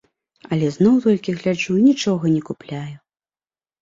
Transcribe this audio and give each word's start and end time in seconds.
Але 0.55 0.69
зноў 0.77 0.95
толькі 1.03 1.35
гляджу 1.39 1.77
і 1.81 1.85
нічога 1.91 2.23
не 2.35 2.41
купляю. 2.51 2.95